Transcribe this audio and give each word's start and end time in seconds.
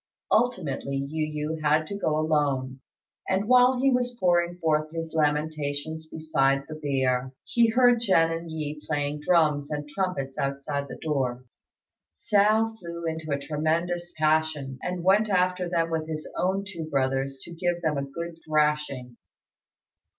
Ultimately 0.31 0.95
Yu 0.95 1.51
yü 1.59 1.61
had 1.61 1.85
to 1.85 1.95
go 1.99 2.17
alone; 2.17 2.79
and 3.29 3.47
while 3.47 3.79
he 3.79 3.91
was 3.91 4.17
pouring 4.19 4.57
forth 4.57 4.89
his 4.89 5.13
lamentations 5.13 6.07
beside 6.07 6.63
the 6.67 6.73
bier, 6.73 7.33
he 7.43 7.67
heard 7.67 7.99
Jen 7.99 8.31
and 8.31 8.49
Yi 8.49 8.81
playing 8.83 9.19
drums 9.19 9.69
and 9.69 9.87
trumpets 9.87 10.39
outside 10.39 10.87
the 10.87 10.97
door. 10.99 11.45
Hsiao 12.17 12.73
flew 12.79 13.05
into 13.05 13.31
a 13.31 13.37
tremendous 13.37 14.11
passion, 14.17 14.79
and 14.81 15.03
went 15.03 15.29
after 15.29 15.69
them 15.69 15.91
with 15.91 16.07
his 16.07 16.27
own 16.35 16.63
two 16.65 16.85
brothers 16.89 17.39
to 17.43 17.53
give 17.53 17.83
them 17.83 17.99
a 17.99 18.03
good 18.03 18.39
thrashing. 18.43 19.17